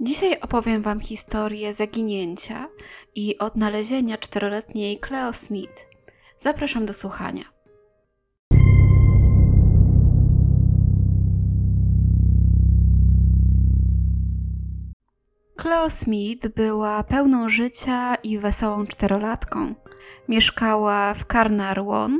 Dzisiaj 0.00 0.40
opowiem 0.40 0.82
Wam 0.82 1.00
historię 1.00 1.72
zaginięcia 1.74 2.68
i 3.14 3.38
odnalezienia 3.38 4.18
czteroletniej 4.18 4.98
Cleo 4.98 5.32
Smith. 5.32 5.86
Zapraszam 6.38 6.86
do 6.86 6.94
słuchania. 6.94 7.44
Cleo 15.56 15.90
Smith 15.90 16.48
była 16.48 17.02
pełną 17.02 17.48
życia 17.48 18.14
i 18.14 18.38
wesołą 18.38 18.86
czterolatką. 18.86 19.74
Mieszkała 20.28 21.14
w 21.14 21.24
Carnarvon 21.24 22.18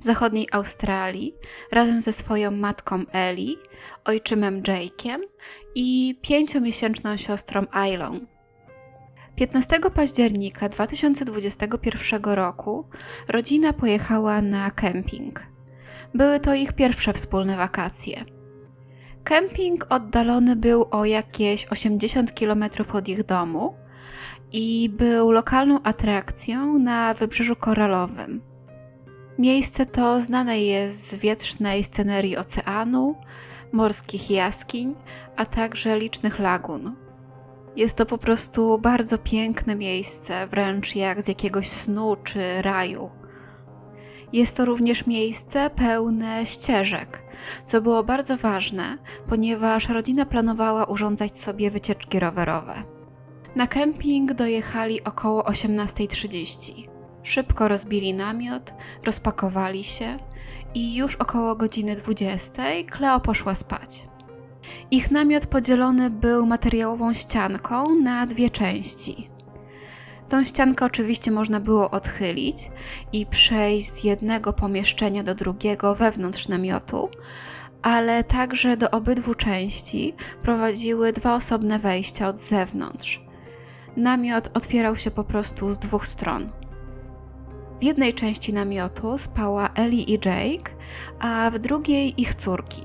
w 0.00 0.04
zachodniej 0.04 0.48
Australii 0.52 1.34
razem 1.72 2.00
ze 2.00 2.12
swoją 2.12 2.50
matką 2.50 3.04
Ellie, 3.12 3.56
ojczymem 4.04 4.62
Jake'iem 4.62 5.18
i 5.74 6.18
pięciomiesięczną 6.22 7.16
siostrą 7.16 7.66
Ailą. 7.70 8.20
15 9.36 9.78
października 9.94 10.68
2021 10.68 12.22
roku 12.22 12.84
rodzina 13.28 13.72
pojechała 13.72 14.40
na 14.40 14.70
kemping. 14.70 15.42
Były 16.14 16.40
to 16.40 16.54
ich 16.54 16.72
pierwsze 16.72 17.12
wspólne 17.12 17.56
wakacje. 17.56 18.24
Kemping 19.24 19.86
oddalony 19.88 20.56
był 20.56 20.86
o 20.90 21.04
jakieś 21.04 21.66
80 21.66 22.32
km 22.32 22.64
od 22.92 23.08
ich 23.08 23.24
domu 23.24 23.74
i 24.52 24.90
był 24.98 25.30
lokalną 25.30 25.82
atrakcją 25.82 26.78
na 26.78 27.14
wybrzeżu 27.14 27.56
koralowym. 27.56 28.42
Miejsce 29.38 29.86
to 29.86 30.20
znane 30.20 30.60
jest 30.60 31.08
z 31.08 31.14
wietrznej 31.14 31.84
scenerii 31.84 32.36
oceanu, 32.36 33.14
morskich 33.72 34.30
jaskiń, 34.30 34.94
a 35.36 35.46
także 35.46 35.98
licznych 35.98 36.38
lagun. 36.38 36.96
Jest 37.76 37.96
to 37.96 38.06
po 38.06 38.18
prostu 38.18 38.78
bardzo 38.78 39.18
piękne 39.18 39.74
miejsce, 39.74 40.46
wręcz 40.46 40.96
jak 40.96 41.22
z 41.22 41.28
jakiegoś 41.28 41.68
snu 41.68 42.16
czy 42.24 42.62
raju. 42.62 43.10
Jest 44.32 44.56
to 44.56 44.64
również 44.64 45.06
miejsce 45.06 45.70
pełne 45.70 46.46
ścieżek, 46.46 47.22
co 47.64 47.82
było 47.82 48.04
bardzo 48.04 48.36
ważne, 48.36 48.98
ponieważ 49.28 49.88
rodzina 49.88 50.26
planowała 50.26 50.84
urządzać 50.84 51.40
sobie 51.40 51.70
wycieczki 51.70 52.20
rowerowe. 52.20 52.82
Na 53.56 53.66
kemping 53.66 54.32
dojechali 54.32 55.04
około 55.04 55.42
18.30. 55.42 56.97
Szybko 57.28 57.68
rozbili 57.68 58.14
namiot, 58.14 58.74
rozpakowali 59.04 59.84
się 59.84 60.18
i 60.74 60.94
już 60.94 61.16
około 61.16 61.56
godziny 61.56 61.96
20 61.96 62.62
Kleo 62.90 63.20
poszła 63.20 63.54
spać. 63.54 64.08
Ich 64.90 65.10
namiot 65.10 65.46
podzielony 65.46 66.10
był 66.10 66.46
materiałową 66.46 67.14
ścianką 67.14 67.94
na 67.94 68.26
dwie 68.26 68.50
części. 68.50 69.30
Tą 70.28 70.44
ściankę 70.44 70.84
oczywiście 70.84 71.30
można 71.30 71.60
było 71.60 71.90
odchylić 71.90 72.70
i 73.12 73.26
przejść 73.26 73.88
z 73.88 74.04
jednego 74.04 74.52
pomieszczenia 74.52 75.22
do 75.22 75.34
drugiego 75.34 75.94
wewnątrz 75.94 76.48
namiotu, 76.48 77.08
ale 77.82 78.24
także 78.24 78.76
do 78.76 78.90
obydwu 78.90 79.34
części 79.34 80.14
prowadziły 80.42 81.12
dwa 81.12 81.34
osobne 81.34 81.78
wejścia 81.78 82.28
od 82.28 82.38
zewnątrz. 82.38 83.24
Namiot 83.96 84.50
otwierał 84.54 84.96
się 84.96 85.10
po 85.10 85.24
prostu 85.24 85.70
z 85.70 85.78
dwóch 85.78 86.06
stron. 86.06 86.57
W 87.80 87.82
jednej 87.82 88.14
części 88.14 88.52
namiotu 88.52 89.18
spała 89.18 89.70
Ellie 89.74 90.02
i 90.02 90.12
Jake, 90.12 90.70
a 91.18 91.50
w 91.50 91.58
drugiej 91.58 92.22
ich 92.22 92.34
córki. 92.34 92.82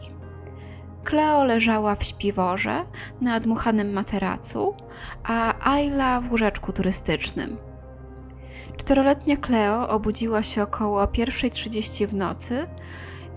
Cleo 1.03 1.43
leżała 1.43 1.95
w 1.95 2.03
śpiworze 2.03 2.85
na 3.21 3.39
dmuchanym 3.39 3.93
materacu, 3.93 4.75
a 5.23 5.69
Ayla 5.73 6.21
w 6.21 6.31
łóżeczku 6.31 6.73
turystycznym. 6.73 7.57
Czteroletnia 8.77 9.37
Cleo 9.37 9.89
obudziła 9.89 10.43
się 10.43 10.63
około 10.63 11.05
1.30 11.05 12.07
w 12.07 12.15
nocy 12.15 12.67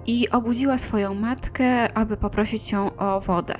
i 0.06 0.30
obudziła 0.30 0.78
swoją 0.78 1.14
matkę, 1.14 1.92
aby 1.98 2.16
poprosić 2.16 2.72
ją 2.72 2.96
o 2.96 3.20
wodę. 3.20 3.54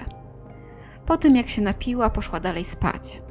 Po 1.07 1.17
tym 1.17 1.37
jak 1.37 1.49
się 1.49 1.63
napiła, 1.63 2.11
poszła 2.11 2.41
dalej 2.41 2.65
spać. 2.65 3.23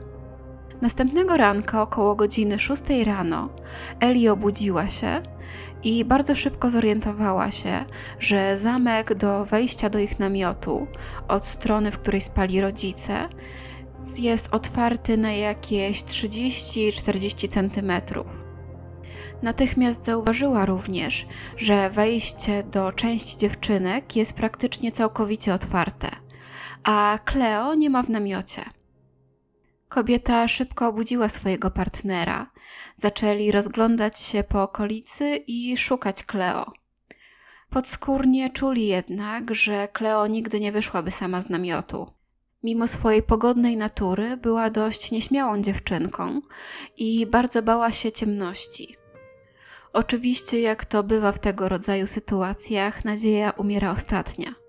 Następnego 0.82 1.38
ranka, 1.38 1.82
około 1.82 2.16
godziny 2.16 2.60
6 2.60 2.84
rano, 3.06 3.50
Eli 4.00 4.30
obudziła 4.30 4.88
się 4.88 5.22
i 5.84 6.06
bardzo 6.06 6.36
szybko 6.36 6.70
zorientowała 6.70 7.52
się, 7.52 7.86
że 8.20 8.58
zamek 8.58 9.14
do 9.14 9.46
wejścia 9.46 9.90
do 9.90 10.00
ich 10.00 10.20
namiotu 10.20 10.88
od 11.28 11.46
strony, 11.46 11.92
w 11.92 12.00
której 12.00 12.22
spali 12.22 12.62
rodzice, 12.62 13.30
jest 14.20 14.54
otwarty 14.54 15.18
na 15.18 15.32
jakieś 15.32 16.04
30-40 16.04 17.48
centymetrów. 17.48 18.46
Natychmiast 19.42 20.06
zauważyła 20.06 20.66
również, 20.66 21.28
że 21.58 21.90
wejście 21.90 22.64
do 22.64 22.92
części 22.92 23.38
dziewczynek 23.38 24.16
jest 24.16 24.34
praktycznie 24.34 24.92
całkowicie 24.92 25.54
otwarte, 25.54 26.10
a 26.84 27.20
Cleo 27.26 27.76
nie 27.76 27.90
ma 27.90 28.04
w 28.04 28.10
namiocie. 28.10 28.75
Kobieta 29.96 30.48
szybko 30.48 30.88
obudziła 30.88 31.30
swojego 31.30 31.72
partnera. 31.72 32.52
Zaczęli 32.96 33.52
rozglądać 33.52 34.20
się 34.20 34.44
po 34.44 34.64
okolicy 34.64 35.36
i 35.48 35.78
szukać 35.78 36.24
Kleo. 36.24 36.72
Podskórnie 37.70 38.50
czuli 38.50 38.88
jednak, 38.88 39.54
że 39.54 39.88
Kleo 39.88 40.28
nigdy 40.28 40.60
nie 40.60 40.72
wyszłaby 40.72 41.12
sama 41.12 41.42
z 41.42 41.50
namiotu. 41.50 42.12
Mimo 42.64 42.88
swojej 42.88 43.24
pogodnej 43.24 43.78
natury 43.78 44.38
była 44.38 44.70
dość 44.70 45.12
nieśmiałą 45.12 45.58
dziewczynką 45.58 46.42
i 46.98 47.26
bardzo 47.26 47.62
bała 47.62 47.92
się 47.92 48.12
ciemności. 48.12 48.98
Oczywiście, 49.94 50.62
jak 50.62 50.86
to 50.86 51.04
bywa 51.04 51.32
w 51.32 51.40
tego 51.40 51.70
rodzaju 51.70 52.08
sytuacjach, 52.08 53.06
nadzieja 53.06 53.52
umiera 53.52 53.92
ostatnia. 53.92 54.65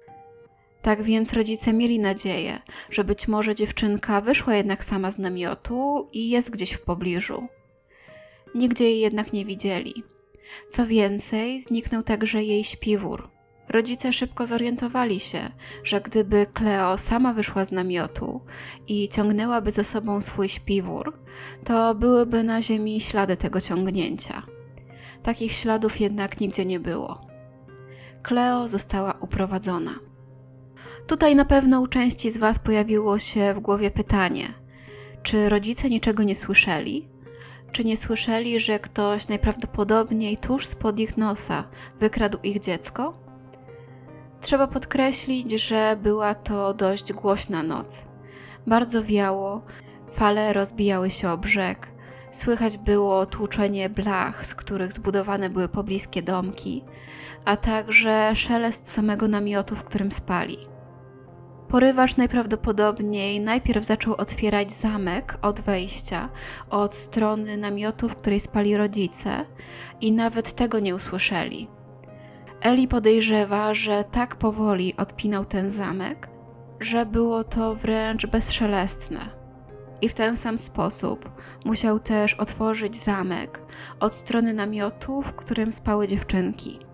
Tak 0.86 1.02
więc 1.02 1.32
rodzice 1.32 1.72
mieli 1.72 1.98
nadzieję, 1.98 2.58
że 2.90 3.04
być 3.04 3.28
może 3.28 3.54
dziewczynka 3.54 4.20
wyszła 4.20 4.54
jednak 4.54 4.84
sama 4.84 5.10
z 5.10 5.18
namiotu 5.18 6.08
i 6.12 6.30
jest 6.30 6.50
gdzieś 6.50 6.72
w 6.72 6.80
pobliżu. 6.80 7.46
Nigdzie 8.54 8.84
jej 8.84 9.00
jednak 9.00 9.32
nie 9.32 9.44
widzieli. 9.44 10.04
Co 10.68 10.86
więcej, 10.86 11.60
zniknął 11.60 12.02
także 12.02 12.42
jej 12.42 12.64
śpiwór. 12.64 13.28
Rodzice 13.68 14.12
szybko 14.12 14.46
zorientowali 14.46 15.20
się, 15.20 15.50
że 15.84 16.00
gdyby 16.00 16.46
Cleo 16.54 16.98
sama 16.98 17.34
wyszła 17.34 17.64
z 17.64 17.72
namiotu 17.72 18.40
i 18.88 19.08
ciągnęłaby 19.08 19.70
za 19.70 19.84
sobą 19.84 20.20
swój 20.20 20.48
śpiwór, 20.48 21.18
to 21.64 21.94
byłyby 21.94 22.42
na 22.42 22.62
ziemi 22.62 23.00
ślady 23.00 23.36
tego 23.36 23.60
ciągnięcia. 23.60 24.42
Takich 25.22 25.52
śladów 25.52 26.00
jednak 26.00 26.40
nigdzie 26.40 26.64
nie 26.64 26.80
było. 26.80 27.26
Cleo 28.22 28.68
została 28.68 29.12
uprowadzona. 29.12 30.05
Tutaj 31.06 31.34
na 31.34 31.44
pewno 31.44 31.80
u 31.80 31.86
części 31.86 32.30
z 32.30 32.36
Was 32.36 32.58
pojawiło 32.58 33.18
się 33.18 33.54
w 33.54 33.60
głowie 33.60 33.90
pytanie: 33.90 34.48
czy 35.22 35.48
rodzice 35.48 35.88
niczego 35.88 36.22
nie 36.22 36.34
słyszeli? 36.34 37.08
Czy 37.72 37.84
nie 37.84 37.96
słyszeli, 37.96 38.60
że 38.60 38.78
ktoś 38.78 39.28
najprawdopodobniej 39.28 40.36
tuż 40.36 40.66
spod 40.66 40.98
ich 40.98 41.16
nosa 41.16 41.64
wykradł 41.98 42.38
ich 42.42 42.60
dziecko? 42.60 43.18
Trzeba 44.40 44.66
podkreślić, 44.66 45.52
że 45.52 45.96
była 46.02 46.34
to 46.34 46.74
dość 46.74 47.12
głośna 47.12 47.62
noc. 47.62 48.06
Bardzo 48.66 49.02
wiało, 49.02 49.62
fale 50.12 50.52
rozbijały 50.52 51.10
się 51.10 51.30
o 51.30 51.38
brzeg, 51.38 51.88
słychać 52.30 52.78
było 52.78 53.26
tłuczenie 53.26 53.90
blach, 53.90 54.46
z 54.46 54.54
których 54.54 54.92
zbudowane 54.92 55.50
były 55.50 55.68
pobliskie 55.68 56.22
domki, 56.22 56.84
a 57.44 57.56
także 57.56 58.34
szelest 58.34 58.92
samego 58.92 59.28
namiotu, 59.28 59.76
w 59.76 59.84
którym 59.84 60.12
spali. 60.12 60.75
Porywacz 61.68 62.16
najprawdopodobniej 62.16 63.40
najpierw 63.40 63.84
zaczął 63.84 64.14
otwierać 64.14 64.72
zamek 64.72 65.38
od 65.42 65.60
wejścia, 65.60 66.28
od 66.70 66.94
strony 66.94 67.56
namiotu, 67.56 68.08
w 68.08 68.16
której 68.16 68.40
spali 68.40 68.76
rodzice, 68.76 69.46
i 70.00 70.12
nawet 70.12 70.52
tego 70.52 70.78
nie 70.78 70.94
usłyszeli. 70.94 71.68
Eli 72.60 72.88
podejrzewa, 72.88 73.74
że 73.74 74.04
tak 74.04 74.36
powoli 74.36 74.96
odpinał 74.96 75.44
ten 75.44 75.70
zamek, 75.70 76.28
że 76.80 77.06
było 77.06 77.44
to 77.44 77.74
wręcz 77.74 78.26
bezszelestne. 78.26 79.20
I 80.02 80.08
w 80.08 80.14
ten 80.14 80.36
sam 80.36 80.58
sposób 80.58 81.30
musiał 81.64 81.98
też 81.98 82.34
otworzyć 82.34 82.96
zamek 82.96 83.62
od 84.00 84.14
strony 84.14 84.54
namiotu, 84.54 85.22
w 85.22 85.32
którym 85.32 85.72
spały 85.72 86.08
dziewczynki. 86.08 86.85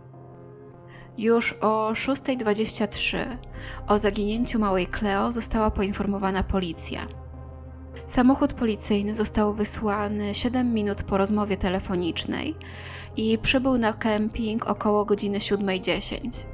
Już 1.19 1.53
o 1.53 1.91
6.23 1.93 3.19
o 3.89 3.99
zaginięciu 3.99 4.59
małej 4.59 4.87
Cleo 4.87 5.33
została 5.33 5.71
poinformowana 5.71 6.43
policja. 6.43 7.07
Samochód 8.07 8.55
policyjny 8.55 9.15
został 9.15 9.55
wysłany 9.55 10.35
7 10.35 10.75
minut 10.75 11.03
po 11.03 11.19
rozmowie 11.19 11.57
telefonicznej 11.57 12.55
i 13.17 13.39
przybył 13.39 13.79
na 13.79 13.93
kemping 13.93 14.67
około 14.67 15.05
godziny 15.05 15.39
7.10. 15.39 16.47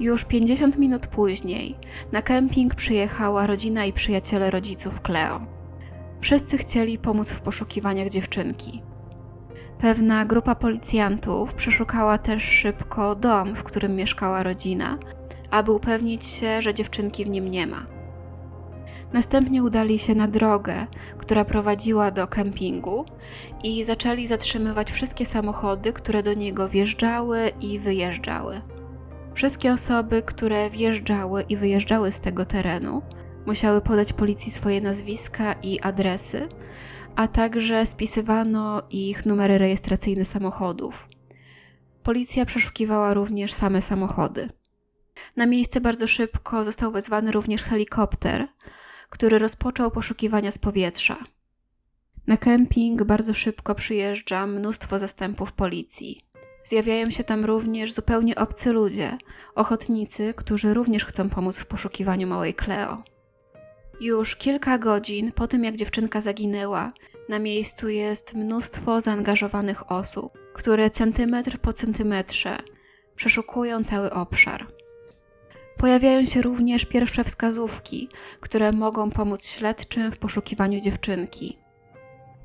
Już 0.00 0.24
50 0.24 0.78
minut 0.78 1.06
później 1.06 1.76
na 2.12 2.22
kemping 2.22 2.74
przyjechała 2.74 3.46
rodzina 3.46 3.84
i 3.84 3.92
przyjaciele 3.92 4.50
rodziców 4.50 5.00
Cleo. 5.00 5.40
Wszyscy 6.20 6.58
chcieli 6.58 6.98
pomóc 6.98 7.30
w 7.30 7.40
poszukiwaniach 7.40 8.08
dziewczynki. 8.08 8.82
Pewna 9.80 10.24
grupa 10.24 10.54
policjantów 10.54 11.54
przeszukała 11.54 12.18
też 12.18 12.42
szybko 12.42 13.14
dom, 13.14 13.56
w 13.56 13.62
którym 13.62 13.96
mieszkała 13.96 14.42
rodzina, 14.42 14.98
aby 15.50 15.72
upewnić 15.72 16.26
się, 16.26 16.62
że 16.62 16.74
dziewczynki 16.74 17.24
w 17.24 17.28
nim 17.28 17.48
nie 17.48 17.66
ma. 17.66 17.86
Następnie 19.12 19.62
udali 19.62 19.98
się 19.98 20.14
na 20.14 20.28
drogę, 20.28 20.86
która 21.18 21.44
prowadziła 21.44 22.10
do 22.10 22.26
kempingu 22.26 23.04
i 23.64 23.84
zaczęli 23.84 24.26
zatrzymywać 24.26 24.90
wszystkie 24.90 25.26
samochody, 25.26 25.92
które 25.92 26.22
do 26.22 26.34
niego 26.34 26.68
wjeżdżały 26.68 27.52
i 27.60 27.78
wyjeżdżały. 27.78 28.60
Wszystkie 29.34 29.72
osoby, 29.72 30.22
które 30.22 30.70
wjeżdżały 30.70 31.42
i 31.42 31.56
wyjeżdżały 31.56 32.12
z 32.12 32.20
tego 32.20 32.44
terenu, 32.44 33.02
musiały 33.46 33.80
podać 33.80 34.12
policji 34.12 34.52
swoje 34.52 34.80
nazwiska 34.80 35.54
i 35.62 35.80
adresy, 35.80 36.48
a 37.20 37.28
także 37.28 37.86
spisywano 37.86 38.82
ich 38.90 39.26
numery 39.26 39.58
rejestracyjne 39.58 40.24
samochodów. 40.24 41.08
Policja 42.02 42.44
przeszukiwała 42.44 43.14
również 43.14 43.52
same 43.52 43.80
samochody. 43.80 44.48
Na 45.36 45.46
miejsce 45.46 45.80
bardzo 45.80 46.06
szybko 46.06 46.64
został 46.64 46.92
wezwany 46.92 47.32
również 47.32 47.62
helikopter, 47.62 48.48
który 49.10 49.38
rozpoczął 49.38 49.90
poszukiwania 49.90 50.50
z 50.50 50.58
powietrza. 50.58 51.16
Na 52.26 52.36
kemping 52.36 53.04
bardzo 53.04 53.32
szybko 53.32 53.74
przyjeżdża 53.74 54.46
mnóstwo 54.46 54.98
zastępów 54.98 55.52
policji. 55.52 56.24
Zjawiają 56.64 57.10
się 57.10 57.24
tam 57.24 57.44
również 57.44 57.92
zupełnie 57.92 58.36
obcy 58.36 58.72
ludzie, 58.72 59.18
ochotnicy, 59.54 60.34
którzy 60.36 60.74
również 60.74 61.04
chcą 61.04 61.28
pomóc 61.28 61.58
w 61.58 61.66
poszukiwaniu 61.66 62.26
małej 62.26 62.54
Cleo. 62.54 63.02
Już 64.00 64.36
kilka 64.36 64.78
godzin 64.78 65.32
po 65.32 65.46
tym, 65.46 65.64
jak 65.64 65.76
dziewczynka 65.76 66.20
zaginęła, 66.20 66.92
na 67.30 67.38
miejscu 67.38 67.88
jest 67.88 68.34
mnóstwo 68.34 69.00
zaangażowanych 69.00 69.92
osób, 69.92 70.38
które 70.54 70.90
centymetr 70.90 71.58
po 71.58 71.72
centymetrze 71.72 72.58
przeszukują 73.14 73.84
cały 73.84 74.10
obszar. 74.10 74.66
Pojawiają 75.76 76.24
się 76.24 76.42
również 76.42 76.84
pierwsze 76.84 77.24
wskazówki, 77.24 78.08
które 78.40 78.72
mogą 78.72 79.10
pomóc 79.10 79.46
śledczym 79.46 80.12
w 80.12 80.16
poszukiwaniu 80.16 80.80
dziewczynki. 80.80 81.58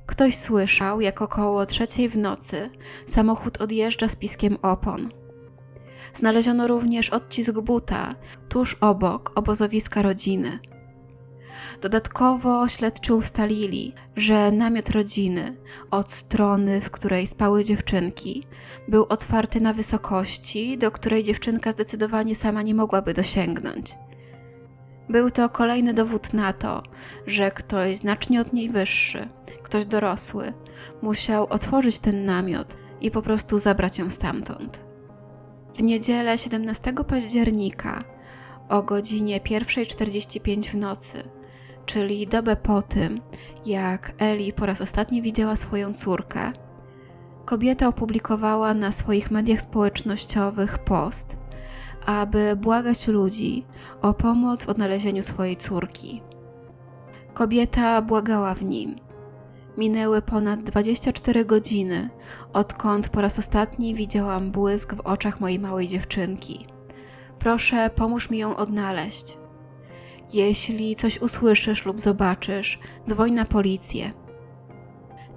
Ktoś 0.05 0.35
słyszał, 0.35 1.01
jak 1.01 1.21
około 1.21 1.65
trzeciej 1.65 2.09
w 2.09 2.17
nocy 2.17 2.69
samochód 3.05 3.61
odjeżdża 3.61 4.09
z 4.09 4.15
piskiem 4.15 4.57
opon. 4.61 5.11
Znaleziono 6.13 6.67
również 6.67 7.09
odcisk 7.09 7.59
buta 7.59 8.15
tuż 8.49 8.75
obok 8.81 9.31
obozowiska 9.35 10.01
rodziny. 10.01 10.59
Dodatkowo 11.81 12.67
śledczy 12.67 13.15
ustalili, 13.15 13.93
że 14.15 14.51
namiot 14.51 14.89
rodziny 14.89 15.57
od 15.91 16.11
strony, 16.11 16.81
w 16.81 16.91
której 16.91 17.27
spały 17.27 17.63
dziewczynki, 17.63 18.47
był 18.87 19.05
otwarty 19.09 19.61
na 19.61 19.73
wysokości, 19.73 20.77
do 20.77 20.91
której 20.91 21.23
dziewczynka 21.23 21.71
zdecydowanie 21.71 22.35
sama 22.35 22.61
nie 22.61 22.75
mogłaby 22.75 23.13
dosięgnąć. 23.13 23.95
Był 25.09 25.31
to 25.31 25.49
kolejny 25.49 25.93
dowód 25.93 26.33
na 26.33 26.53
to, 26.53 26.83
że 27.27 27.51
ktoś 27.51 27.97
znacznie 27.97 28.41
od 28.41 28.53
niej 28.53 28.69
wyższy, 28.69 29.27
ktoś 29.63 29.85
dorosły, 29.85 30.53
musiał 31.01 31.47
otworzyć 31.49 31.99
ten 31.99 32.25
namiot 32.25 32.77
i 33.01 33.11
po 33.11 33.21
prostu 33.21 33.59
zabrać 33.59 33.99
ją 33.99 34.09
stamtąd. 34.09 34.85
W 35.75 35.83
niedzielę 35.83 36.37
17 36.37 36.93
października 37.07 38.03
o 38.69 38.83
godzinie 38.83 39.39
1.45 39.39 40.69
w 40.69 40.75
nocy 40.75 41.23
czyli 41.85 42.27
dobę 42.27 42.55
po 42.55 42.81
tym, 42.81 43.21
jak 43.65 44.13
Eli 44.19 44.53
po 44.53 44.65
raz 44.65 44.81
ostatni 44.81 45.21
widziała 45.21 45.55
swoją 45.55 45.93
córkę, 45.93 46.51
kobieta 47.45 47.87
opublikowała 47.87 48.73
na 48.73 48.91
swoich 48.91 49.31
mediach 49.31 49.61
społecznościowych 49.61 50.79
post, 50.79 51.39
aby 52.05 52.55
błagać 52.55 53.07
ludzi 53.07 53.65
o 54.01 54.13
pomoc 54.13 54.65
w 54.65 54.69
odnalezieniu 54.69 55.23
swojej 55.23 55.55
córki. 55.55 56.21
Kobieta 57.33 58.01
błagała 58.01 58.53
w 58.53 58.63
nim. 58.63 58.95
Minęły 59.77 60.21
ponad 60.21 60.63
24 60.63 61.45
godziny, 61.45 62.09
odkąd 62.53 63.09
po 63.09 63.21
raz 63.21 63.39
ostatni 63.39 63.95
widziałam 63.95 64.51
błysk 64.51 64.93
w 64.93 64.99
oczach 64.99 65.39
mojej 65.39 65.59
małej 65.59 65.87
dziewczynki. 65.87 66.65
Proszę, 67.39 67.89
pomóż 67.95 68.29
mi 68.29 68.37
ją 68.37 68.55
odnaleźć. 68.55 69.37
Jeśli 70.33 70.95
coś 70.95 71.21
usłyszysz 71.21 71.85
lub 71.85 72.01
zobaczysz, 72.01 72.79
dzwoń 73.05 73.31
na 73.31 73.45
policję. 73.45 74.11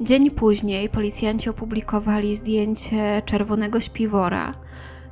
Dzień 0.00 0.30
później 0.30 0.88
policjanci 0.88 1.50
opublikowali 1.50 2.36
zdjęcie 2.36 3.22
czerwonego 3.24 3.80
śpiwora, 3.80 4.54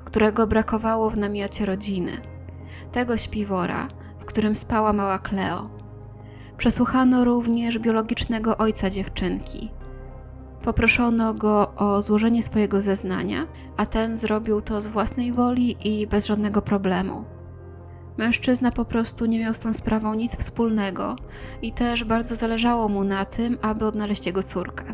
którego 0.05 0.46
brakowało 0.46 1.11
w 1.11 1.17
namiocie 1.17 1.67
rodziny. 1.67 2.12
Tego 2.93 3.17
śpiwora, 3.17 3.88
w 4.19 4.25
którym 4.25 4.55
spała 4.55 4.93
mała 4.93 5.19
Cleo. 5.19 5.70
Przesłuchano 6.56 7.25
również 7.25 7.78
biologicznego 7.78 8.56
ojca 8.56 8.90
dziewczynki. 8.90 9.70
Poproszono 10.62 11.34
go 11.34 11.75
o 11.76 12.02
złożenie 12.02 12.43
swojego 12.43 12.82
zeznania, 12.82 13.46
a 13.76 13.87
ten 13.87 14.17
zrobił 14.17 14.61
to 14.61 14.81
z 14.81 14.87
własnej 14.87 15.32
woli 15.32 15.76
i 15.84 16.06
bez 16.06 16.26
żadnego 16.26 16.62
problemu. 16.62 17.35
Mężczyzna 18.18 18.72
po 18.72 18.84
prostu 18.84 19.26
nie 19.26 19.38
miał 19.38 19.54
z 19.54 19.60
tą 19.60 19.72
sprawą 19.72 20.14
nic 20.14 20.36
wspólnego 20.36 21.16
i 21.62 21.72
też 21.72 22.04
bardzo 22.04 22.36
zależało 22.36 22.88
mu 22.88 23.04
na 23.04 23.24
tym, 23.24 23.58
aby 23.62 23.86
odnaleźć 23.86 24.26
jego 24.26 24.42
córkę. 24.42 24.84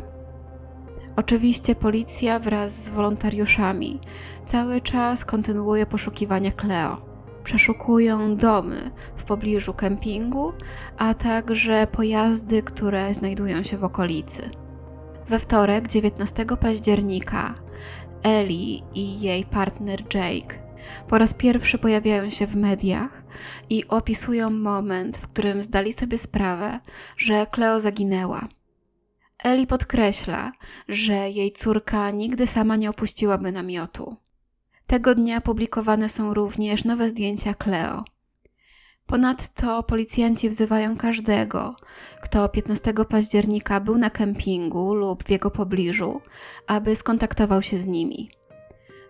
Oczywiście 1.15 1.75
policja 1.75 2.39
wraz 2.39 2.83
z 2.83 2.89
wolontariuszami 2.89 3.99
cały 4.45 4.81
czas 4.81 5.25
kontynuuje 5.25 5.85
poszukiwania 5.85 6.51
Cleo. 6.51 7.13
Przeszukują 7.43 8.35
domy 8.35 8.91
w 9.15 9.23
pobliżu 9.23 9.73
kempingu, 9.73 10.53
a 10.97 11.13
także 11.13 11.87
pojazdy, 11.87 12.63
które 12.63 13.13
znajdują 13.13 13.63
się 13.63 13.77
w 13.77 13.83
okolicy. 13.83 14.49
We 15.27 15.39
wtorek, 15.39 15.87
19 15.87 16.45
października, 16.59 17.53
Eli 18.23 18.83
i 18.95 19.21
jej 19.21 19.45
partner 19.45 20.03
Jake 20.13 20.62
po 21.07 21.17
raz 21.17 21.33
pierwszy 21.33 21.77
pojawiają 21.77 22.29
się 22.29 22.47
w 22.47 22.55
mediach 22.55 23.23
i 23.69 23.87
opisują 23.87 24.49
moment, 24.49 25.17
w 25.17 25.27
którym 25.27 25.61
zdali 25.61 25.93
sobie 25.93 26.17
sprawę, 26.17 26.79
że 27.17 27.45
Cleo 27.45 27.79
zaginęła. 27.79 28.47
Eli 29.43 29.67
podkreśla, 29.67 30.51
że 30.87 31.29
jej 31.29 31.51
córka 31.51 32.11
nigdy 32.11 32.47
sama 32.47 32.75
nie 32.75 32.89
opuściłaby 32.89 33.51
namiotu. 33.51 34.15
Tego 34.87 35.15
dnia 35.15 35.41
publikowane 35.41 36.09
są 36.09 36.33
również 36.33 36.85
nowe 36.85 37.09
zdjęcia 37.09 37.53
Cleo. 37.53 38.03
Ponadto 39.05 39.83
policjanci 39.83 40.49
wzywają 40.49 40.97
każdego, 40.97 41.75
kto 42.21 42.49
15 42.49 42.93
października 43.09 43.79
był 43.79 43.97
na 43.97 44.09
kempingu 44.09 44.93
lub 44.93 45.23
w 45.23 45.29
jego 45.29 45.51
pobliżu, 45.51 46.21
aby 46.67 46.95
skontaktował 46.95 47.61
się 47.61 47.77
z 47.77 47.87
nimi. 47.87 48.31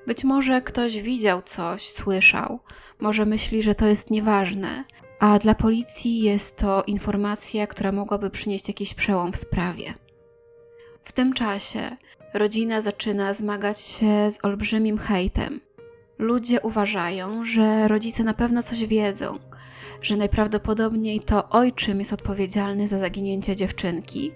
Być 0.08 0.24
może 0.24 0.62
ktoś 0.62 1.02
widział 1.02 1.42
coś, 1.42 1.90
słyszał, 1.90 2.60
może 3.00 3.26
myśli, 3.26 3.64
że 3.64 3.76
to 3.76 3.88
jest 3.88 4.12
nieważne, 4.12 4.84
a 5.20 5.40
dla 5.40 5.56
policji 5.56 6.20
jest 6.20 6.58
to 6.58 6.84
informacja, 6.88 7.68
która 7.68 7.92
mogłaby 7.92 8.30
przynieść 8.30 8.68
jakiś 8.68 8.94
przełom 8.94 9.34
w 9.34 9.38
sprawie. 9.38 9.94
W 11.04 11.12
tym 11.12 11.34
czasie 11.34 11.98
rodzina 12.34 12.82
zaczyna 12.82 13.34
zmagać 13.34 13.80
się 13.80 14.32
z 14.32 14.46
olbrzymim 14.46 14.98
hejtem. 14.98 15.60
Ludzie 16.20 16.62
uważają, 16.62 17.46
że 17.46 17.88
rodzice 17.88 18.24
na 18.24 18.34
pewno 18.34 18.64
coś 18.64 18.86
wiedzą, 18.86 19.40
że 20.02 20.18
najprawdopodobniej 20.18 21.20
to 21.20 21.50
ojczym 21.50 22.00
jest 22.00 22.14
odpowiedzialny 22.14 22.88
za 22.88 22.98
zaginięcie 22.98 23.56
dziewczynki 23.56 24.32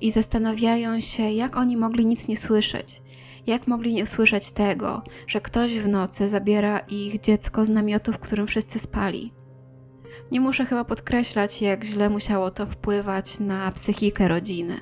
i 0.00 0.10
zastanawiają 0.10 1.00
się, 1.00 1.30
jak 1.30 1.56
oni 1.56 1.76
mogli 1.76 2.06
nic 2.06 2.28
nie 2.28 2.36
słyszeć 2.36 3.02
jak 3.46 3.66
mogli 3.66 3.94
nie 3.94 4.02
usłyszeć 4.02 4.52
tego, 4.52 5.02
że 5.26 5.40
ktoś 5.40 5.78
w 5.78 5.88
nocy 5.88 6.28
zabiera 6.28 6.78
ich 6.78 7.20
dziecko 7.20 7.64
z 7.64 7.68
namiotu, 7.68 8.12
w 8.12 8.18
którym 8.18 8.46
wszyscy 8.46 8.78
spali? 8.78 9.32
Nie 10.30 10.40
muszę 10.40 10.64
chyba 10.64 10.84
podkreślać, 10.84 11.62
jak 11.62 11.84
źle 11.84 12.10
musiało 12.10 12.50
to 12.50 12.66
wpływać 12.66 13.40
na 13.40 13.72
psychikę 13.72 14.28
rodziny. 14.28 14.80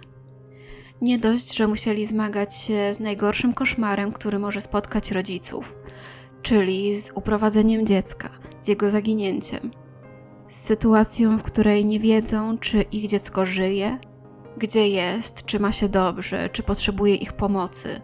Nie 1.02 1.18
dość, 1.18 1.56
że 1.56 1.68
musieli 1.68 2.06
zmagać 2.06 2.56
się 2.56 2.94
z 2.94 3.00
najgorszym 3.00 3.54
koszmarem, 3.54 4.12
który 4.12 4.38
może 4.38 4.60
spotkać 4.60 5.10
rodziców, 5.10 5.76
czyli 6.42 7.00
z 7.00 7.10
uprowadzeniem 7.14 7.86
dziecka, 7.86 8.30
z 8.60 8.68
jego 8.68 8.90
zaginięciem. 8.90 9.70
Z 10.48 10.56
sytuacją, 10.56 11.38
w 11.38 11.42
której 11.42 11.86
nie 11.86 12.00
wiedzą, 12.00 12.58
czy 12.58 12.82
ich 12.82 13.08
dziecko 13.10 13.46
żyje, 13.46 13.98
gdzie 14.56 14.88
jest, 14.88 15.44
czy 15.44 15.60
ma 15.60 15.72
się 15.72 15.88
dobrze, 15.88 16.48
czy 16.48 16.62
potrzebuje 16.62 17.14
ich 17.14 17.32
pomocy 17.32 18.00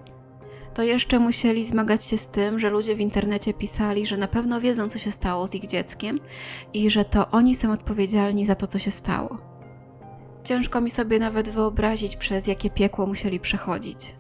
to 0.75 0.83
jeszcze 0.83 1.19
musieli 1.19 1.65
zmagać 1.65 2.05
się 2.05 2.19
z 2.19 2.29
tym, 2.29 2.59
że 2.59 2.71
ludzie 2.71 2.97
w 2.97 3.01
internecie 3.01 3.55
pisali, 3.55 4.07
że 4.07 4.17
na 4.17 4.29
pewno 4.29 4.61
wiedzą, 4.61 4.89
co 4.89 4.99
się 4.99 5.13
stało 5.13 5.47
z 5.47 5.55
ich 5.55 5.67
dzieckiem 5.67 6.21
i 6.75 6.91
że 6.91 7.05
to 7.05 7.31
oni 7.31 7.55
są 7.55 7.73
odpowiedzialni 7.73 8.47
za 8.47 8.55
to, 8.55 8.67
co 8.67 8.79
się 8.79 8.91
stało. 8.91 9.39
Ciężko 10.45 10.81
mi 10.81 10.91
sobie 10.91 11.19
nawet 11.19 11.49
wyobrazić, 11.49 12.17
przez 12.17 12.47
jakie 12.47 12.71
piekło 12.71 13.07
musieli 13.07 13.41
przechodzić. 13.41 14.15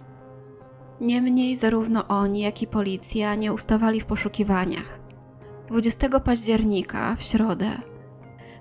Niemniej 1.00 1.56
zarówno 1.56 2.08
oni, 2.08 2.40
jak 2.40 2.62
i 2.62 2.66
policja 2.66 3.34
nie 3.34 3.52
ustawali 3.52 4.00
w 4.00 4.06
poszukiwaniach. 4.06 5.00
20 5.66 6.20
października, 6.20 7.14
w 7.16 7.22
środę, 7.22 7.70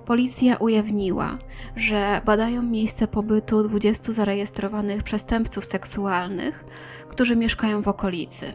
policja 0.06 0.58
ujawniła, 0.58 1.38
że 1.76 2.22
badają 2.26 2.62
miejsce 2.62 3.08
pobytu 3.08 3.64
20 3.64 4.14
zarejestrowanych 4.14 5.04
przestępców 5.04 5.66
seksualnych, 5.66 6.66
którzy 7.08 7.36
mieszkają 7.36 7.82
w 7.82 7.88
okolicy. 7.88 8.54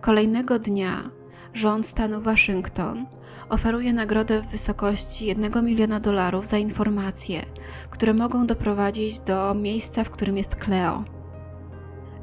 Kolejnego 0.00 0.58
dnia 0.58 1.10
rząd 1.54 1.86
stanu 1.86 2.20
Waszyngton 2.20 3.06
oferuje 3.48 3.92
nagrodę 3.92 4.42
w 4.42 4.46
wysokości 4.46 5.26
1 5.26 5.64
miliona 5.64 6.00
dolarów 6.00 6.46
za 6.46 6.58
informacje, 6.58 7.46
które 7.90 8.14
mogą 8.14 8.46
doprowadzić 8.46 9.20
do 9.20 9.54
miejsca, 9.54 10.04
w 10.04 10.10
którym 10.10 10.36
jest 10.36 10.56
Cleo. 10.56 11.15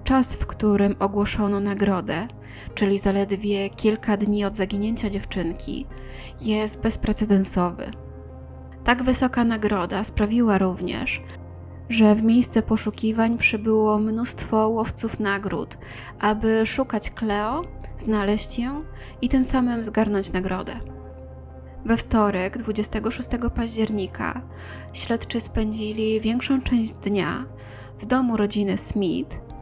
Czas, 0.04 0.36
w 0.36 0.48
którym 0.48 0.96
ogłoszono 1.00 1.60
nagrodę, 1.60 2.28
czyli 2.74 3.00
zaledwie 3.00 3.70
kilka 3.70 4.18
dni 4.18 4.46
od 4.46 4.56
zaginięcia 4.56 5.10
dziewczynki, 5.10 5.86
jest 6.42 6.82
bezprecedensowy. 6.82 7.92
Tak 8.84 9.04
wysoka 9.04 9.44
nagroda 9.44 10.04
sprawiła 10.04 10.58
również, 10.58 11.22
że 11.90 12.16
w 12.16 12.24
miejsce 12.24 12.62
poszukiwań 12.62 13.38
przybyło 13.38 14.00
mnóstwo 14.00 14.68
łowców 14.68 15.20
nagród, 15.20 15.78
aby 16.20 16.66
szukać 16.66 17.10
Cleo, 17.10 17.62
znaleźć 17.98 18.60
ją 18.60 18.84
i 19.22 19.30
tym 19.30 19.46
samym 19.46 19.84
zgarnąć 19.84 20.32
nagrodę. 20.32 20.80
We 21.86 21.98
wtorek, 21.98 22.58
26 22.58 23.30
października, 23.56 24.42
śledczy 24.94 25.40
spędzili 25.40 26.22
większą 26.22 26.62
część 26.62 26.94
dnia 26.94 27.46
w 28.00 28.06
domu 28.06 28.38
rodziny 28.38 28.78
Smith 28.78 29.53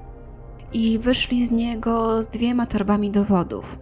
i 0.73 0.99
wyszli 0.99 1.45
z 1.45 1.51
niego 1.51 2.23
z 2.23 2.27
dwiema 2.27 2.65
torbami 2.65 3.11
dowodów. 3.11 3.79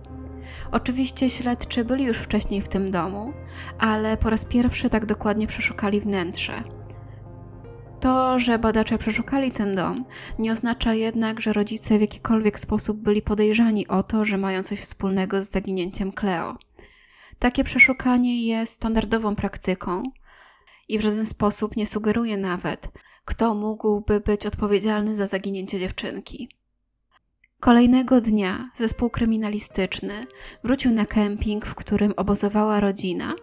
Oczywiście 0.71 1.29
śledczy 1.29 1.85
byli 1.85 2.03
już 2.05 2.17
wcześniej 2.17 2.61
w 2.61 2.67
tym 2.67 2.91
domu, 2.91 3.33
ale 3.79 4.17
po 4.17 4.29
raz 4.29 4.45
pierwszy 4.45 4.89
tak 4.89 5.05
dokładnie 5.05 5.47
przeszukali 5.47 6.01
wnętrze. 6.01 6.63
To, 7.99 8.39
że 8.39 8.59
badacze 8.59 8.97
przeszukali 8.97 9.51
ten 9.51 9.75
dom, 9.75 10.05
nie 10.39 10.51
oznacza 10.51 10.93
jednak, 10.93 11.41
że 11.41 11.53
rodzice 11.53 11.97
w 11.97 12.01
jakikolwiek 12.01 12.59
sposób 12.59 12.97
byli 12.97 13.21
podejrzani 13.21 13.87
o 13.87 14.03
to, 14.03 14.25
że 14.25 14.37
mają 14.37 14.63
coś 14.63 14.79
wspólnego 14.79 15.41
z 15.41 15.49
zaginięciem 15.49 16.11
Cleo. 16.11 16.57
Takie 17.39 17.63
przeszukanie 17.63 18.47
jest 18.47 18.73
standardową 18.73 19.35
praktyką 19.35 20.03
i 20.87 20.99
w 20.99 21.01
żaden 21.01 21.25
sposób 21.25 21.75
nie 21.75 21.85
sugeruje 21.85 22.37
nawet, 22.37 22.89
kto 23.25 23.55
mógłby 23.55 24.19
być 24.19 24.45
odpowiedzialny 24.45 25.15
za 25.15 25.27
zaginięcie 25.27 25.79
dziewczynki. 25.79 26.58
Kolejnego 27.59 28.21
dnia 28.21 28.69
zespół 28.75 29.09
kryminalistyczny 29.09 30.13
wrócił 30.63 30.91
na 30.91 31.05
kemping, 31.05 31.65
w 31.65 31.75
którym 31.75 32.13
obozowała 32.17 32.79
rodzina 32.79 33.33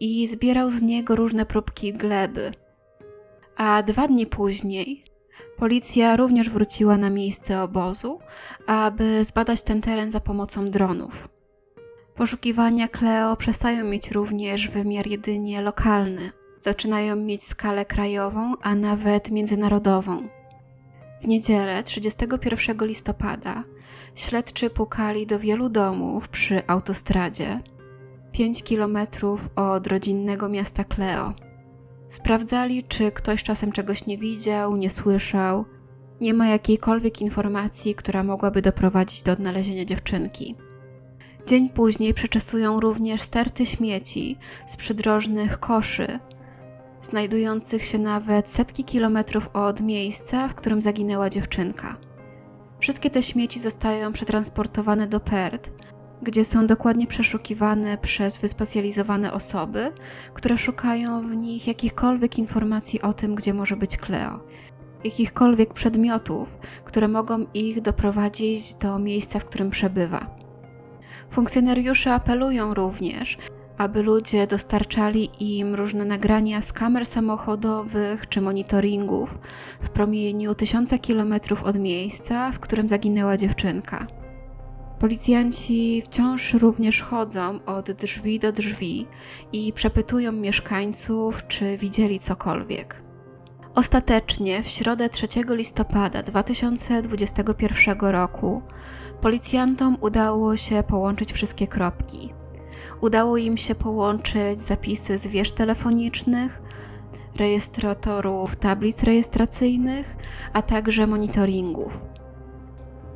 i 0.00 0.26
zbierał 0.26 0.70
z 0.70 0.82
niego 0.82 1.16
różne 1.16 1.46
próbki 1.46 1.92
gleby. 1.92 2.52
A 3.56 3.82
dwa 3.82 4.08
dni 4.08 4.26
później 4.26 5.04
policja 5.56 6.16
również 6.16 6.50
wróciła 6.50 6.96
na 6.96 7.10
miejsce 7.10 7.62
obozu, 7.62 8.18
aby 8.66 9.24
zbadać 9.24 9.62
ten 9.62 9.80
teren 9.80 10.12
za 10.12 10.20
pomocą 10.20 10.68
dronów. 10.68 11.28
Poszukiwania 12.14 12.88
Cleo 12.88 13.36
przestają 13.36 13.84
mieć 13.84 14.10
również 14.10 14.68
wymiar 14.68 15.06
jedynie 15.06 15.62
lokalny. 15.62 16.32
Zaczynają 16.60 17.16
mieć 17.16 17.42
skalę 17.42 17.84
krajową, 17.84 18.54
a 18.62 18.74
nawet 18.74 19.30
międzynarodową. 19.30 20.39
W 21.20 21.26
niedzielę 21.26 21.82
31 21.82 22.86
listopada 22.86 23.64
śledczy 24.14 24.70
pukali 24.70 25.26
do 25.26 25.38
wielu 25.38 25.68
domów 25.68 26.28
przy 26.28 26.66
autostradzie, 26.66 27.60
5 28.32 28.62
kilometrów 28.62 29.48
od 29.56 29.86
rodzinnego 29.86 30.48
miasta 30.48 30.84
Cleo. 30.84 31.32
Sprawdzali, 32.08 32.84
czy 32.84 33.10
ktoś 33.10 33.42
czasem 33.42 33.72
czegoś 33.72 34.06
nie 34.06 34.18
widział, 34.18 34.76
nie 34.76 34.90
słyszał. 34.90 35.64
Nie 36.20 36.34
ma 36.34 36.48
jakiejkolwiek 36.48 37.20
informacji, 37.20 37.94
która 37.94 38.24
mogłaby 38.24 38.62
doprowadzić 38.62 39.22
do 39.22 39.32
odnalezienia 39.32 39.84
dziewczynki. 39.84 40.56
Dzień 41.46 41.70
później 41.70 42.14
przeczesują 42.14 42.80
również 42.80 43.20
sterty 43.20 43.66
śmieci 43.66 44.36
z 44.66 44.76
przydrożnych 44.76 45.58
koszy, 45.58 46.18
znajdujących 47.02 47.84
się 47.84 47.98
nawet 47.98 48.48
setki 48.48 48.84
kilometrów 48.84 49.50
od 49.52 49.80
miejsca, 49.80 50.48
w 50.48 50.54
którym 50.54 50.82
zaginęła 50.82 51.30
dziewczynka. 51.30 51.96
Wszystkie 52.78 53.10
te 53.10 53.22
śmieci 53.22 53.60
zostają 53.60 54.12
przetransportowane 54.12 55.06
do 55.06 55.20
Perth, 55.20 55.70
gdzie 56.22 56.44
są 56.44 56.66
dokładnie 56.66 57.06
przeszukiwane 57.06 57.98
przez 57.98 58.38
wyspecjalizowane 58.38 59.32
osoby, 59.32 59.92
które 60.34 60.56
szukają 60.56 61.28
w 61.28 61.36
nich 61.36 61.66
jakichkolwiek 61.66 62.38
informacji 62.38 63.02
o 63.02 63.12
tym, 63.12 63.34
gdzie 63.34 63.54
może 63.54 63.76
być 63.76 63.96
Cleo, 63.96 64.40
jakichkolwiek 65.04 65.74
przedmiotów, 65.74 66.58
które 66.84 67.08
mogą 67.08 67.46
ich 67.54 67.80
doprowadzić 67.80 68.74
do 68.74 68.98
miejsca, 68.98 69.38
w 69.38 69.44
którym 69.44 69.70
przebywa. 69.70 70.36
Funkcjonariusze 71.30 72.14
apelują 72.14 72.74
również, 72.74 73.38
aby 73.80 74.02
ludzie 74.02 74.46
dostarczali 74.46 75.30
im 75.58 75.74
różne 75.74 76.04
nagrania 76.04 76.62
z 76.62 76.72
kamer 76.72 77.06
samochodowych 77.06 78.28
czy 78.28 78.40
monitoringów 78.40 79.38
w 79.80 79.88
promieniu 79.90 80.54
tysiąca 80.54 80.98
kilometrów 80.98 81.64
od 81.64 81.78
miejsca, 81.78 82.52
w 82.52 82.60
którym 82.60 82.88
zaginęła 82.88 83.36
dziewczynka. 83.36 84.06
Policjanci 84.98 86.02
wciąż 86.02 86.54
również 86.54 87.02
chodzą 87.02 87.64
od 87.66 87.90
drzwi 87.90 88.38
do 88.38 88.52
drzwi 88.52 89.06
i 89.52 89.72
przepytują 89.72 90.32
mieszkańców, 90.32 91.46
czy 91.46 91.76
widzieli 91.76 92.18
cokolwiek. 92.18 93.02
Ostatecznie 93.74 94.62
w 94.62 94.68
środę 94.68 95.08
3 95.08 95.26
listopada 95.48 96.22
2021 96.22 97.98
roku 98.00 98.62
policjantom 99.20 99.96
udało 100.00 100.56
się 100.56 100.82
połączyć 100.82 101.32
wszystkie 101.32 101.66
kropki. 101.66 102.39
Udało 103.00 103.36
im 103.36 103.56
się 103.56 103.74
połączyć 103.74 104.60
zapisy 104.60 105.18
z 105.18 105.26
wież 105.26 105.52
telefonicznych, 105.52 106.62
rejestratorów 107.36 108.56
tablic 108.56 109.02
rejestracyjnych, 109.02 110.16
a 110.52 110.62
także 110.62 111.06
monitoringów. 111.06 112.04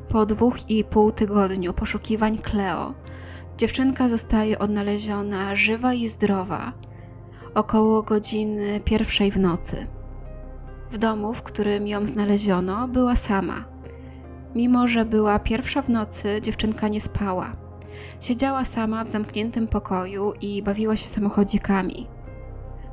Po 0.08 0.26
dwóch 0.26 0.70
i 0.70 0.84
pół 0.84 1.12
tygodniu 1.12 1.72
poszukiwań 1.72 2.38
Cleo, 2.38 2.94
dziewczynka 3.56 4.08
zostaje 4.08 4.58
odnaleziona 4.58 5.54
żywa 5.54 5.94
i 5.94 6.08
zdrowa 6.08 6.72
około 7.54 8.02
godziny 8.02 8.80
pierwszej 8.84 9.30
w 9.30 9.38
nocy. 9.38 9.86
W 10.90 10.98
domu, 10.98 11.34
w 11.34 11.42
którym 11.42 11.88
ją 11.88 12.06
znaleziono, 12.06 12.88
była 12.88 13.16
sama. 13.16 13.64
Mimo, 14.54 14.88
że 14.88 15.04
była 15.04 15.38
pierwsza 15.38 15.82
w 15.82 15.88
nocy, 15.88 16.40
dziewczynka 16.40 16.88
nie 16.88 17.00
spała. 17.00 17.63
Siedziała 18.20 18.64
sama 18.64 19.04
w 19.04 19.08
zamkniętym 19.08 19.68
pokoju 19.68 20.32
i 20.40 20.62
bawiła 20.62 20.96
się 20.96 21.08
samochodzikami. 21.08 22.06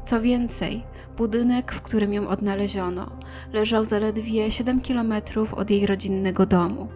Co 0.03 0.22
więcej, 0.22 0.84
budynek, 1.17 1.72
w 1.72 1.81
którym 1.81 2.13
ją 2.13 2.27
odnaleziono, 2.27 3.12
leżał 3.53 3.86
zaledwie 3.86 4.51
7 4.51 4.81
kilometrów 4.81 5.53
od 5.53 5.70
jej 5.72 5.86
rodzinnego 5.86 6.46
domu. 6.46 6.88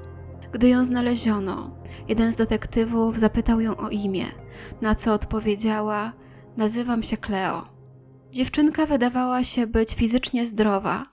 Gdy 0.51 0.69
ją 0.69 0.85
znaleziono, 0.85 1.75
jeden 2.07 2.33
z 2.33 2.38
detektywów 2.38 3.19
zapytał 3.19 3.62
ją 3.62 3.77
o 3.77 3.89
imię, 3.89 4.25
na 4.81 4.95
co 4.95 5.13
odpowiedziała: 5.13 6.13
Nazywam 6.57 7.03
się 7.03 7.17
Cleo. 7.17 7.67
Dziewczynka 8.31 8.85
wydawała 8.85 9.43
się 9.43 9.67
być 9.67 9.95
fizycznie 9.95 10.45
zdrowa, 10.45 11.05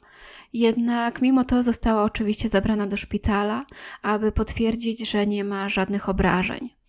jednak 0.53 1.23
mimo 1.23 1.45
to 1.45 1.63
została 1.63 2.03
oczywiście 2.03 2.49
zabrana 2.49 2.87
do 2.87 2.97
szpitala, 2.97 3.67
aby 4.03 4.33
potwierdzić, 4.33 5.11
że 5.11 5.27
nie 5.27 5.45
ma 5.45 5.69
żadnych 5.69 6.09
obrażeń. 6.09 6.82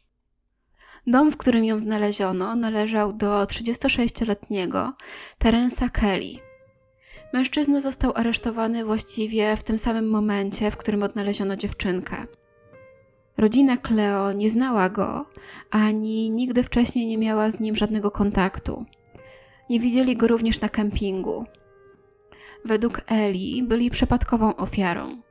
Dom, 1.08 1.32
w 1.32 1.38
którym 1.38 1.66
ją 1.66 1.80
znaleziono, 1.80 2.56
należał 2.56 3.14
do 3.14 3.44
36-letniego 3.44 4.94
Terensa 5.38 5.90
Kelly. 5.90 6.34
Mężczyzna 7.34 7.82
został 7.82 8.12
aresztowany 8.16 8.86
właściwie 8.86 9.56
w 9.56 9.64
tym 9.64 9.80
samym 9.80 10.10
momencie, 10.10 10.72
w 10.72 10.78
którym 10.78 11.04
odnaleziono 11.04 11.56
dziewczynkę. 11.56 12.26
Rodzina 13.38 13.78
Cleo 13.78 14.32
nie 14.32 14.50
znała 14.50 14.90
go, 14.90 15.26
ani 15.72 16.30
nigdy 16.30 16.64
wcześniej 16.64 17.08
nie 17.08 17.18
miała 17.18 17.52
z 17.52 17.60
nim 17.60 17.76
żadnego 17.76 18.12
kontaktu. 18.12 18.86
Nie 19.70 19.80
widzieli 19.80 20.18
go 20.18 20.28
również 20.28 20.62
na 20.62 20.70
kempingu. 20.70 21.46
Według 22.66 23.02
Eli 23.08 23.64
byli 23.64 23.90
przypadkową 23.90 24.56
ofiarą. 24.56 25.22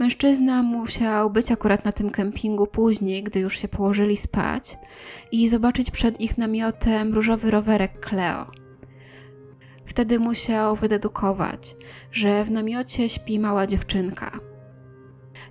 Mężczyzna 0.00 0.62
musiał 0.62 1.30
być 1.30 1.52
akurat 1.52 1.84
na 1.84 1.92
tym 1.92 2.10
kempingu 2.10 2.66
później, 2.66 3.22
gdy 3.22 3.40
już 3.40 3.58
się 3.58 3.68
położyli 3.68 4.16
spać, 4.16 4.78
i 5.32 5.48
zobaczyć 5.48 5.90
przed 5.90 6.20
ich 6.20 6.38
namiotem 6.38 7.14
różowy 7.14 7.50
rowerek 7.50 8.00
Cleo. 8.06 8.46
Wtedy 9.86 10.18
musiał 10.18 10.76
wydedukować, 10.76 11.76
że 12.12 12.44
w 12.44 12.50
namiocie 12.50 13.08
śpi 13.08 13.38
mała 13.38 13.66
dziewczynka. 13.66 14.40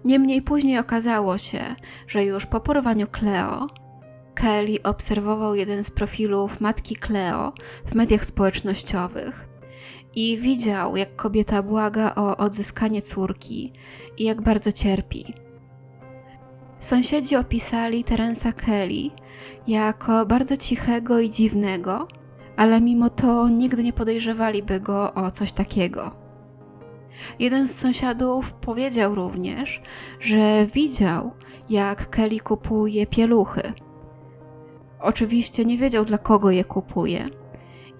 Niemniej 0.05 0.41
później 0.41 0.79
okazało 0.79 1.37
się, 1.37 1.75
że 2.07 2.25
już 2.25 2.45
po 2.45 2.59
porwaniu 2.59 3.07
Cleo, 3.07 3.67
Kelly 4.35 4.83
obserwował 4.83 5.55
jeden 5.55 5.83
z 5.83 5.91
profilów 5.91 6.61
matki 6.61 6.95
Cleo 6.95 7.53
w 7.85 7.95
mediach 7.95 8.25
społecznościowych 8.25 9.49
i 10.15 10.37
widział, 10.37 10.97
jak 10.97 11.15
kobieta 11.15 11.63
błaga 11.63 12.15
o 12.15 12.37
odzyskanie 12.37 13.01
córki 13.01 13.73
i 14.17 14.23
jak 14.23 14.41
bardzo 14.41 14.71
cierpi. 14.71 15.33
Sąsiedzi 16.79 17.35
opisali 17.35 18.03
Terensa 18.03 18.53
Kelly 18.53 19.09
jako 19.67 20.25
bardzo 20.25 20.57
cichego 20.57 21.19
i 21.19 21.29
dziwnego, 21.29 22.07
ale 22.57 22.81
mimo 22.81 23.09
to 23.09 23.49
nigdy 23.49 23.83
nie 23.83 23.93
podejrzewaliby 23.93 24.79
go 24.79 25.13
o 25.13 25.31
coś 25.31 25.51
takiego. 25.51 26.11
Jeden 27.39 27.67
z 27.67 27.75
sąsiadów 27.75 28.53
powiedział 28.53 29.15
również, 29.15 29.81
że 30.19 30.65
widział, 30.65 31.31
jak 31.69 32.09
Kelly 32.09 32.39
kupuje 32.39 33.07
pieluchy. 33.07 33.73
Oczywiście 34.99 35.65
nie 35.65 35.77
wiedział, 35.77 36.05
dla 36.05 36.17
kogo 36.17 36.51
je 36.51 36.63
kupuje, 36.63 37.29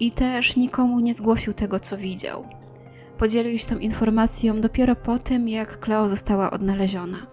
i 0.00 0.10
też 0.10 0.56
nikomu 0.56 1.00
nie 1.00 1.14
zgłosił 1.14 1.54
tego, 1.54 1.80
co 1.80 1.96
widział. 1.96 2.44
Podzielił 3.18 3.58
się 3.58 3.66
tą 3.66 3.78
informacją 3.78 4.60
dopiero 4.60 4.96
po 4.96 5.18
tym, 5.18 5.48
jak 5.48 5.80
Cleo 5.80 6.08
została 6.08 6.50
odnaleziona. 6.50 7.26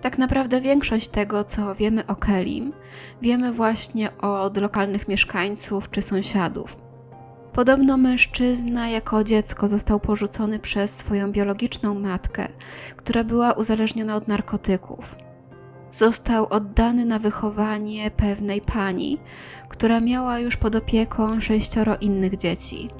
Tak 0.00 0.18
naprawdę 0.18 0.60
większość 0.60 1.08
tego, 1.08 1.44
co 1.44 1.74
wiemy 1.74 2.06
o 2.06 2.16
Kelim, 2.16 2.72
wiemy 3.22 3.52
właśnie 3.52 4.18
od 4.18 4.56
lokalnych 4.56 5.08
mieszkańców 5.08 5.90
czy 5.90 6.02
sąsiadów. 6.02 6.80
Podobno 7.52 7.96
mężczyzna 7.96 8.88
jako 8.88 9.24
dziecko 9.24 9.68
został 9.68 10.00
porzucony 10.00 10.58
przez 10.58 10.96
swoją 10.96 11.32
biologiczną 11.32 11.94
matkę, 11.94 12.48
która 12.96 13.24
była 13.24 13.52
uzależniona 13.52 14.16
od 14.16 14.28
narkotyków. 14.28 15.16
Został 15.92 16.46
oddany 16.50 17.04
na 17.04 17.18
wychowanie 17.18 18.10
pewnej 18.10 18.60
pani, 18.60 19.18
która 19.68 20.00
miała 20.00 20.38
już 20.38 20.56
pod 20.56 20.74
opieką 20.74 21.40
sześcioro 21.40 21.96
innych 22.00 22.36
dzieci. 22.36 22.90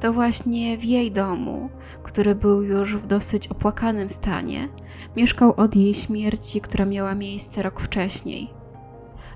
To 0.00 0.12
właśnie 0.12 0.78
w 0.78 0.84
jej 0.84 1.10
domu, 1.10 1.70
który 2.02 2.34
był 2.34 2.62
już 2.62 2.96
w 2.96 3.06
dosyć 3.06 3.48
opłakanym 3.48 4.10
stanie, 4.10 4.68
mieszkał 5.16 5.54
od 5.56 5.76
jej 5.76 5.94
śmierci, 5.94 6.60
która 6.60 6.84
miała 6.84 7.14
miejsce 7.14 7.62
rok 7.62 7.80
wcześniej. 7.80 8.50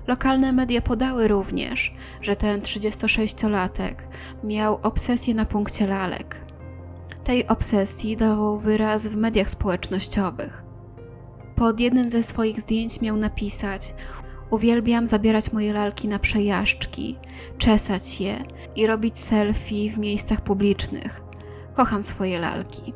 Lokalne 0.07 0.53
media 0.53 0.81
podały 0.81 1.27
również, 1.27 1.95
że 2.21 2.35
ten 2.35 2.61
36-latek 2.61 3.95
miał 4.43 4.79
obsesję 4.83 5.33
na 5.33 5.45
punkcie 5.45 5.87
lalek. 5.87 6.41
Tej 7.23 7.47
obsesji 7.47 8.17
dawał 8.17 8.57
wyraz 8.57 9.07
w 9.07 9.15
mediach 9.15 9.49
społecznościowych. 9.49 10.66
Pod 11.57 11.79
jednym 11.79 12.09
ze 12.09 12.23
swoich 12.23 12.61
zdjęć 12.61 13.01
miał 13.01 13.17
napisać: 13.17 13.93
Uwielbiam 14.49 15.07
zabierać 15.07 15.51
moje 15.51 15.73
lalki 15.73 16.07
na 16.07 16.19
przejażdżki, 16.19 17.17
czesać 17.57 18.21
je 18.21 18.43
i 18.75 18.87
robić 18.87 19.17
selfie 19.17 19.89
w 19.91 19.97
miejscach 19.97 20.41
publicznych. 20.41 21.21
Kocham 21.75 22.03
swoje 22.03 22.39
lalki. 22.39 22.93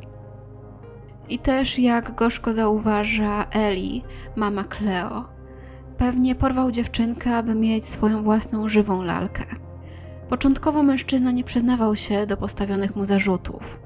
I 1.30 1.40
też, 1.40 1.80
jak 1.80 2.16
gorzko 2.16 2.54
zauważa 2.54 3.46
Eli, 3.52 4.04
mama 4.36 4.64
Cleo, 4.64 5.26
pewnie 5.98 6.36
porwał 6.36 6.72
dziewczynkę, 6.72 7.36
aby 7.36 7.56
mieć 7.56 7.88
swoją 7.88 8.24
własną 8.24 8.70
żywą 8.70 9.02
lalkę. 9.02 9.46
Początkowo 10.30 10.84
mężczyzna 10.84 11.32
nie 11.32 11.44
przyznawał 11.44 11.96
się 11.96 12.26
do 12.26 12.38
postawionych 12.38 12.96
mu 12.96 13.06
zarzutów. 13.06 13.80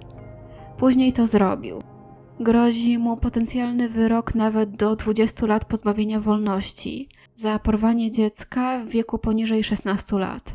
Później 0.78 1.14
to 1.14 1.28
zrobił. 1.28 1.95
Grozi 2.40 2.98
mu 2.98 3.18
potencjalny 3.18 3.90
wyrok 3.90 4.36
nawet 4.36 4.76
do 4.76 4.96
20 4.96 5.46
lat 5.46 5.66
pozbawienia 5.66 6.20
wolności 6.20 7.10
za 7.36 7.60
porwanie 7.60 8.12
dziecka 8.12 8.80
w 8.86 8.90
wieku 8.90 9.20
poniżej 9.20 9.64
16 9.64 10.20
lat. 10.20 10.54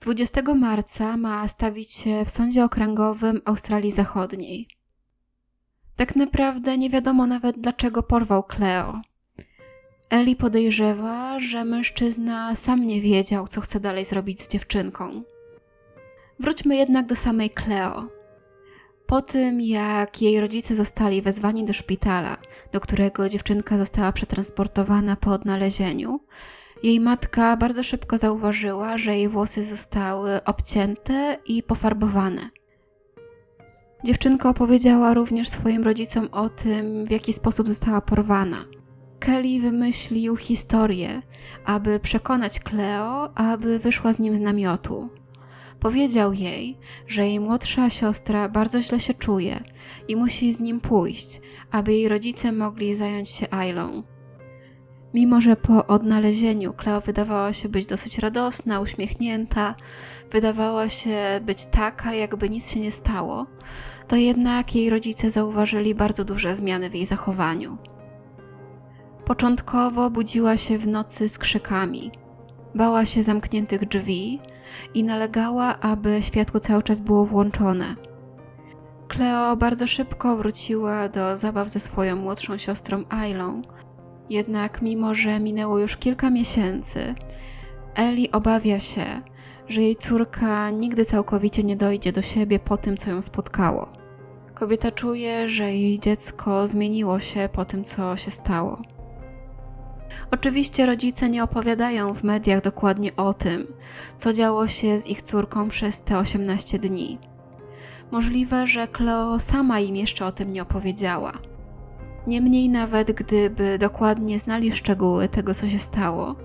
20 0.00 0.54
marca 0.54 1.16
ma 1.16 1.48
stawić 1.48 1.92
się 1.92 2.24
w 2.24 2.30
sądzie 2.30 2.64
okręgowym 2.64 3.40
Australii 3.44 3.90
Zachodniej. 3.90 4.68
Tak 5.96 6.16
naprawdę 6.16 6.78
nie 6.78 6.90
wiadomo 6.90 7.26
nawet 7.26 7.60
dlaczego 7.60 8.02
porwał 8.02 8.42
Cleo. 8.42 9.00
Eli 10.10 10.36
podejrzewa, 10.36 11.40
że 11.40 11.64
mężczyzna 11.64 12.54
sam 12.54 12.86
nie 12.86 13.00
wiedział, 13.00 13.48
co 13.48 13.60
chce 13.60 13.80
dalej 13.80 14.04
zrobić 14.04 14.40
z 14.40 14.48
dziewczynką. 14.48 15.22
Wróćmy 16.40 16.76
jednak 16.76 17.06
do 17.06 17.16
samej 17.16 17.50
Cleo. 17.50 18.08
Po 19.14 19.22
tym, 19.22 19.60
jak 19.60 20.22
jej 20.22 20.40
rodzice 20.40 20.74
zostali 20.74 21.22
wezwani 21.22 21.64
do 21.64 21.72
szpitala, 21.72 22.36
do 22.72 22.80
którego 22.80 23.28
dziewczynka 23.28 23.78
została 23.78 24.12
przetransportowana 24.12 25.16
po 25.16 25.30
odnalezieniu, 25.32 26.20
jej 26.82 27.00
matka 27.00 27.56
bardzo 27.56 27.82
szybko 27.82 28.18
zauważyła, 28.18 28.98
że 28.98 29.16
jej 29.16 29.28
włosy 29.28 29.62
zostały 29.62 30.44
obcięte 30.44 31.38
i 31.46 31.62
pofarbowane. 31.62 32.50
Dziewczynka 34.04 34.48
opowiedziała 34.48 35.14
również 35.14 35.48
swoim 35.48 35.84
rodzicom 35.84 36.28
o 36.32 36.48
tym, 36.48 37.06
w 37.06 37.10
jaki 37.10 37.32
sposób 37.32 37.68
została 37.68 38.00
porwana. 38.00 38.64
Kelly 39.18 39.60
wymyślił 39.60 40.36
historię, 40.36 41.22
aby 41.64 42.00
przekonać 42.00 42.60
Cleo, 42.60 43.34
aby 43.34 43.78
wyszła 43.78 44.12
z 44.12 44.18
nim 44.18 44.36
z 44.36 44.40
namiotu. 44.40 45.23
Powiedział 45.80 46.32
jej, 46.32 46.78
że 47.06 47.26
jej 47.26 47.40
młodsza 47.40 47.90
siostra 47.90 48.48
bardzo 48.48 48.80
źle 48.80 49.00
się 49.00 49.14
czuje 49.14 49.64
i 50.08 50.16
musi 50.16 50.52
z 50.52 50.60
nim 50.60 50.80
pójść, 50.80 51.40
aby 51.70 51.92
jej 51.92 52.08
rodzice 52.08 52.52
mogli 52.52 52.94
zająć 52.94 53.28
się 53.28 53.50
Ailą. 53.50 54.02
Mimo, 55.14 55.40
że 55.40 55.56
po 55.56 55.86
odnalezieniu 55.86 56.72
Cleo 56.72 57.00
wydawała 57.00 57.52
się 57.52 57.68
być 57.68 57.86
dosyć 57.86 58.18
radosna, 58.18 58.80
uśmiechnięta, 58.80 59.74
wydawała 60.30 60.88
się 60.88 61.40
być 61.42 61.66
taka, 61.66 62.14
jakby 62.14 62.48
nic 62.48 62.72
się 62.72 62.80
nie 62.80 62.90
stało, 62.90 63.46
to 64.08 64.16
jednak 64.16 64.74
jej 64.74 64.90
rodzice 64.90 65.30
zauważyli 65.30 65.94
bardzo 65.94 66.24
duże 66.24 66.56
zmiany 66.56 66.90
w 66.90 66.94
jej 66.94 67.06
zachowaniu. 67.06 67.78
Początkowo 69.24 70.10
budziła 70.10 70.56
się 70.56 70.78
w 70.78 70.86
nocy 70.86 71.28
z 71.28 71.38
krzykami. 71.38 72.12
Bała 72.74 73.06
się 73.06 73.22
zamkniętych 73.22 73.88
drzwi 73.88 74.40
i 74.94 75.04
nalegała, 75.04 75.80
aby 75.80 76.22
światło 76.22 76.60
cały 76.60 76.82
czas 76.82 77.00
było 77.00 77.26
włączone. 77.26 77.96
Cleo 79.08 79.56
bardzo 79.56 79.86
szybko 79.86 80.36
wróciła 80.36 81.08
do 81.08 81.36
zabaw 81.36 81.68
ze 81.68 81.80
swoją 81.80 82.16
młodszą 82.16 82.58
siostrą 82.58 83.04
Ailą, 83.08 83.62
jednak 84.30 84.82
mimo, 84.82 85.14
że 85.14 85.40
minęło 85.40 85.78
już 85.78 85.96
kilka 85.96 86.30
miesięcy, 86.30 87.14
Eli 87.94 88.32
obawia 88.32 88.80
się, 88.80 89.04
że 89.68 89.82
jej 89.82 89.96
córka 89.96 90.70
nigdy 90.70 91.04
całkowicie 91.04 91.62
nie 91.62 91.76
dojdzie 91.76 92.12
do 92.12 92.22
siebie 92.22 92.58
po 92.58 92.76
tym, 92.76 92.96
co 92.96 93.10
ją 93.10 93.22
spotkało. 93.22 93.88
Kobieta 94.54 94.90
czuje, 94.90 95.48
że 95.48 95.74
jej 95.74 96.00
dziecko 96.00 96.66
zmieniło 96.66 97.20
się 97.20 97.48
po 97.52 97.64
tym, 97.64 97.84
co 97.84 98.16
się 98.16 98.30
stało. 98.30 98.82
Oczywiście 100.30 100.86
rodzice 100.86 101.30
nie 101.30 101.44
opowiadają 101.44 102.14
w 102.14 102.22
mediach 102.22 102.62
dokładnie 102.62 103.16
o 103.16 103.34
tym, 103.34 103.66
co 104.16 104.32
działo 104.32 104.66
się 104.66 104.98
z 104.98 105.06
ich 105.06 105.22
córką 105.22 105.68
przez 105.68 106.00
te 106.00 106.18
18 106.18 106.78
dni. 106.78 107.18
Możliwe, 108.10 108.66
że 108.66 108.88
Cleo 108.88 109.40
sama 109.40 109.80
im 109.80 109.96
jeszcze 109.96 110.26
o 110.26 110.32
tym 110.32 110.52
nie 110.52 110.62
opowiedziała. 110.62 111.32
Niemniej, 112.26 112.68
nawet 112.68 113.12
gdyby 113.12 113.78
dokładnie 113.78 114.38
znali 114.38 114.72
szczegóły 114.72 115.28
tego, 115.28 115.54
co 115.54 115.68
się 115.68 115.78
stało, 115.78 116.36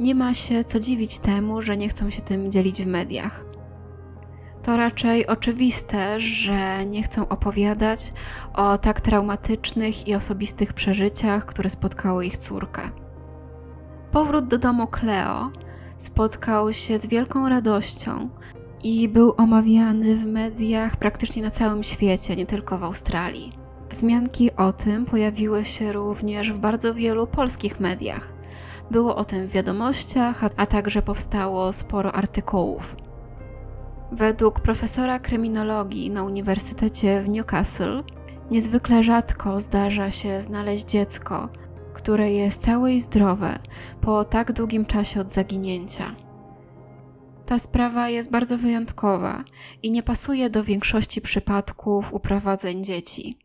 nie 0.00 0.14
ma 0.14 0.34
się 0.34 0.64
co 0.64 0.80
dziwić 0.80 1.18
temu, 1.18 1.62
że 1.62 1.76
nie 1.76 1.88
chcą 1.88 2.10
się 2.10 2.22
tym 2.22 2.50
dzielić 2.50 2.82
w 2.82 2.86
mediach. 2.86 3.44
To 4.62 4.76
raczej 4.76 5.26
oczywiste, 5.26 6.20
że 6.20 6.86
nie 6.86 7.02
chcą 7.02 7.28
opowiadać 7.28 8.12
o 8.54 8.78
tak 8.78 9.00
traumatycznych 9.00 10.08
i 10.08 10.14
osobistych 10.14 10.72
przeżyciach, 10.72 11.46
które 11.46 11.70
spotkały 11.70 12.26
ich 12.26 12.38
córkę. 12.38 13.01
Powrót 14.12 14.46
do 14.46 14.58
domu 14.58 14.86
Cleo 14.86 15.50
spotkał 15.96 16.72
się 16.72 16.98
z 16.98 17.06
wielką 17.06 17.48
radością 17.48 18.28
i 18.84 19.08
był 19.08 19.34
omawiany 19.36 20.16
w 20.16 20.26
mediach 20.26 20.96
praktycznie 20.96 21.42
na 21.42 21.50
całym 21.50 21.82
świecie, 21.82 22.36
nie 22.36 22.46
tylko 22.46 22.78
w 22.78 22.84
Australii. 22.84 23.52
Wzmianki 23.90 24.56
o 24.56 24.72
tym 24.72 25.04
pojawiły 25.04 25.64
się 25.64 25.92
również 25.92 26.52
w 26.52 26.58
bardzo 26.58 26.94
wielu 26.94 27.26
polskich 27.26 27.80
mediach. 27.80 28.32
Było 28.90 29.16
o 29.16 29.24
tym 29.24 29.46
w 29.46 29.50
wiadomościach, 29.50 30.40
a 30.56 30.66
także 30.66 31.02
powstało 31.02 31.72
sporo 31.72 32.12
artykułów. 32.12 32.96
Według 34.12 34.60
profesora 34.60 35.18
kryminologii 35.18 36.10
na 36.10 36.22
Uniwersytecie 36.22 37.20
w 37.20 37.28
Newcastle 37.28 38.02
Niezwykle 38.52 39.02
rzadko 39.02 39.60
zdarza 39.60 40.10
się 40.10 40.40
znaleźć 40.40 40.84
dziecko, 40.84 41.48
które 42.02 42.32
jest 42.32 42.62
całe 42.62 42.92
i 42.92 43.00
zdrowe 43.00 43.58
po 44.00 44.24
tak 44.24 44.52
długim 44.52 44.86
czasie 44.86 45.20
od 45.20 45.30
zaginięcia. 45.30 46.16
Ta 47.46 47.58
sprawa 47.58 48.08
jest 48.08 48.30
bardzo 48.30 48.58
wyjątkowa 48.58 49.44
i 49.82 49.90
nie 49.90 50.02
pasuje 50.02 50.50
do 50.50 50.64
większości 50.64 51.20
przypadków 51.20 52.14
uprowadzeń 52.14 52.84
dzieci. 52.84 53.38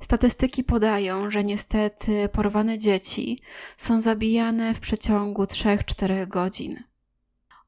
Statystyki 0.00 0.64
podają, 0.64 1.30
że 1.30 1.44
niestety 1.44 2.28
porwane 2.28 2.78
dzieci 2.78 3.40
są 3.76 4.00
zabijane 4.00 4.74
w 4.74 4.80
przeciągu 4.80 5.42
3-4 5.42 6.28
godzin. 6.28 6.93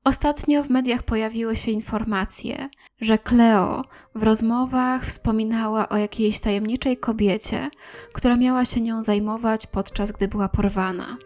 Ostatnio 0.07 0.63
w 0.63 0.71
mediach 0.71 1.03
pojawiły 1.03 1.57
się 1.57 1.71
informacje, 1.71 2.69
że 3.01 3.19
Cleo 3.19 3.85
w 4.15 4.23
rozmowach 4.23 5.07
wspominała 5.07 5.89
o 5.89 5.97
jakiejś 5.97 6.41
tajemniczej 6.41 6.97
kobiecie, 6.97 7.71
która 8.13 8.37
miała 8.37 8.65
się 8.65 8.81
nią 8.81 9.03
zajmować 9.03 9.67
podczas 9.67 10.13
gdy 10.13 10.29
była 10.29 10.49
porwana. 10.49 11.17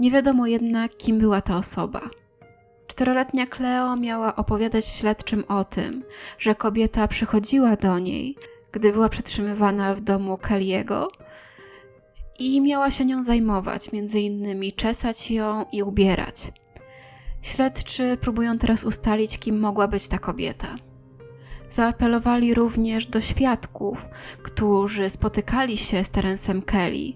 Nie 0.00 0.10
wiadomo 0.10 0.46
jednak, 0.46 0.96
kim 0.96 1.18
była 1.18 1.40
ta 1.40 1.56
osoba. 1.56 2.10
Czteroletnia 2.86 3.46
Cleo 3.46 3.96
miała 3.96 4.36
opowiadać 4.36 4.86
śledczym 4.86 5.44
o 5.48 5.64
tym, 5.64 6.04
że 6.38 6.54
kobieta 6.54 7.08
przychodziła 7.08 7.76
do 7.76 7.98
niej, 7.98 8.36
gdy 8.72 8.92
była 8.92 9.08
przetrzymywana 9.08 9.94
w 9.94 10.00
domu 10.00 10.34
Kelly'ego 10.34 11.06
i 12.38 12.60
miała 12.60 12.90
się 12.90 13.04
nią 13.04 13.24
zajmować, 13.24 13.92
między 13.92 14.20
innymi 14.20 14.72
czesać 14.72 15.30
ją 15.30 15.64
i 15.72 15.82
ubierać. 15.82 16.61
Śledczy 17.42 18.16
próbują 18.20 18.58
teraz 18.58 18.84
ustalić, 18.84 19.38
kim 19.38 19.60
mogła 19.60 19.88
być 19.88 20.08
ta 20.08 20.18
kobieta. 20.18 20.76
Zaapelowali 21.70 22.54
również 22.54 23.06
do 23.06 23.20
świadków, 23.20 24.08
którzy 24.42 25.10
spotykali 25.10 25.76
się 25.76 26.04
z 26.04 26.10
Terencem 26.10 26.62
Kelly 26.62 27.12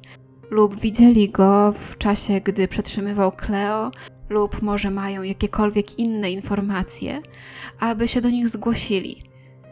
lub 0.51 0.77
widzieli 0.77 1.31
go 1.31 1.73
w 1.73 1.99
czasie, 1.99 2.41
gdy 2.41 2.69
przetrzymywał 2.69 3.33
Cleo, 3.33 3.91
lub 4.29 4.63
może 4.63 4.91
mają 4.91 5.23
jakiekolwiek 5.23 5.99
inne 5.99 6.31
informacje, 6.31 7.21
aby 7.81 8.09
się 8.09 8.21
do 8.21 8.31
nich 8.31 8.49
zgłosili. 8.49 9.23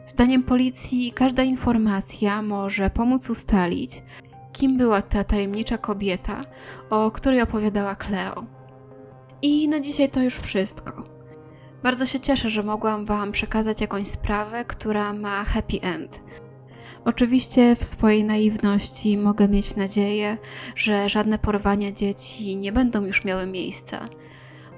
Zdaniem 0.06 0.42
policji 0.42 1.12
każda 1.12 1.42
informacja 1.42 2.42
może 2.42 2.90
pomóc 2.90 3.30
ustalić, 3.30 4.02
kim 4.52 4.76
była 4.76 5.02
ta 5.02 5.24
tajemnicza 5.24 5.78
kobieta, 5.78 6.42
o 6.90 7.10
której 7.10 7.42
opowiadała 7.42 7.94
Cleo. 7.94 8.44
I 9.44 9.68
na 9.68 9.80
dzisiaj 9.80 10.08
to 10.08 10.22
już 10.22 10.38
wszystko. 10.38 11.04
Bardzo 11.82 12.06
się 12.06 12.20
cieszę, 12.20 12.50
że 12.50 12.62
mogłam 12.62 13.04
Wam 13.04 13.32
przekazać 13.32 13.80
jakąś 13.80 14.06
sprawę, 14.06 14.64
która 14.64 15.12
ma 15.12 15.44
happy 15.44 15.80
end. 15.82 16.22
Oczywiście 17.04 17.76
w 17.76 17.84
swojej 17.84 18.24
naiwności 18.24 19.18
mogę 19.18 19.48
mieć 19.48 19.76
nadzieję, 19.76 20.38
że 20.76 21.08
żadne 21.08 21.38
porwania 21.38 21.92
dzieci 21.92 22.56
nie 22.56 22.72
będą 22.72 23.04
już 23.04 23.24
miały 23.24 23.46
miejsca, 23.46 24.08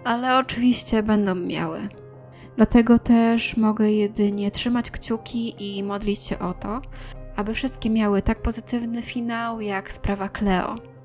ale 0.04 0.38
oczywiście 0.38 1.02
będą 1.02 1.34
miały. 1.34 1.88
Dlatego 2.56 2.98
też 2.98 3.56
mogę 3.56 3.92
jedynie 3.92 4.50
trzymać 4.50 4.90
kciuki 4.90 5.54
i 5.58 5.82
modlić 5.82 6.22
się 6.22 6.38
o 6.38 6.52
to, 6.52 6.80
aby 7.36 7.54
wszystkie 7.54 7.90
miały 7.90 8.22
tak 8.22 8.42
pozytywny 8.42 9.02
finał 9.02 9.60
jak 9.60 9.92
sprawa 9.92 10.28
Cleo. 10.28 10.95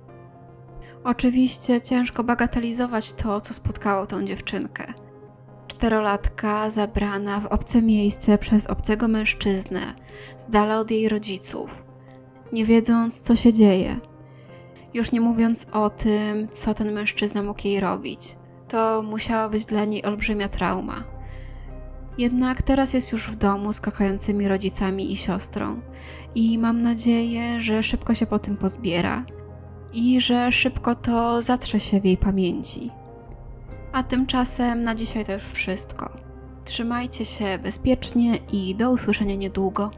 Oczywiście 1.03 1.81
ciężko 1.81 2.23
bagatelizować 2.23 3.13
to, 3.13 3.41
co 3.41 3.53
spotkało 3.53 4.05
tą 4.05 4.23
dziewczynkę. 4.23 4.93
Czterolatka 5.67 6.69
zabrana 6.69 7.39
w 7.39 7.45
obce 7.45 7.81
miejsce 7.81 8.37
przez 8.37 8.67
obcego 8.67 9.07
mężczyznę, 9.07 9.93
z 10.37 10.47
dala 10.49 10.79
od 10.79 10.91
jej 10.91 11.09
rodziców, 11.09 11.85
nie 12.53 12.65
wiedząc, 12.65 13.21
co 13.21 13.35
się 13.35 13.53
dzieje. 13.53 13.99
Już 14.93 15.11
nie 15.11 15.21
mówiąc 15.21 15.67
o 15.71 15.89
tym, 15.89 16.47
co 16.49 16.73
ten 16.73 16.91
mężczyzna 16.91 17.43
mógł 17.43 17.67
jej 17.67 17.79
robić. 17.79 18.35
To 18.67 19.01
musiała 19.01 19.49
być 19.49 19.65
dla 19.65 19.85
niej 19.85 20.05
olbrzymia 20.05 20.49
trauma. 20.49 21.03
Jednak 22.17 22.61
teraz 22.61 22.93
jest 22.93 23.11
już 23.11 23.31
w 23.31 23.35
domu 23.35 23.73
z 23.73 23.81
kochającymi 23.81 24.47
rodzicami 24.47 25.11
i 25.11 25.17
siostrą, 25.17 25.81
i 26.35 26.57
mam 26.57 26.81
nadzieję, 26.81 27.61
że 27.61 27.83
szybko 27.83 28.13
się 28.13 28.25
po 28.25 28.39
tym 28.39 28.57
pozbiera 28.57 29.25
i 29.93 30.21
że 30.21 30.51
szybko 30.51 30.95
to 30.95 31.41
zatrze 31.41 31.79
się 31.79 32.01
w 32.01 32.05
jej 32.05 32.17
pamięci. 32.17 32.91
A 33.93 34.03
tymczasem 34.03 34.83
na 34.83 34.95
dzisiaj 34.95 35.25
to 35.25 35.31
już 35.31 35.43
wszystko. 35.43 36.09
Trzymajcie 36.65 37.25
się 37.25 37.59
bezpiecznie 37.63 38.39
i 38.53 38.75
do 38.75 38.91
usłyszenia 38.91 39.35
niedługo. 39.35 39.91